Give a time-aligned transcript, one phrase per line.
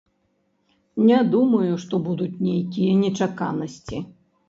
[1.09, 4.07] Не думаю, што будуць нейкія нечаканасці.